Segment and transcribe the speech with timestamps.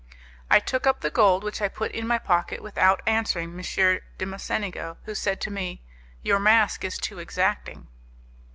[0.49, 3.99] I took up the gold, which I put in my pocket, without answering M.
[4.17, 5.83] de Mocenigo, who said to me:
[6.23, 7.85] "Your mask is too exacting."